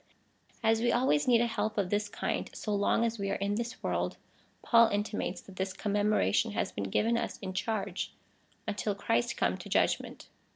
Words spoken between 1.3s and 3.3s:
a help of this kind, so long as we